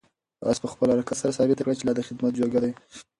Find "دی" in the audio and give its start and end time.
2.63-2.71